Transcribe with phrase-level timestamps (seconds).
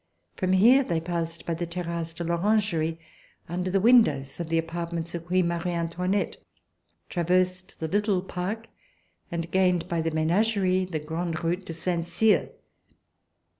[0.35, 2.97] From here they passed by the Terrasse de I'Orangerie,
[3.47, 6.37] under the windows of the apartments of Queen Marie An toinette,
[7.07, 8.65] traversed the Little Park
[9.31, 12.49] and gained, by the Menagerie, the Grande Route to Saint Cyr.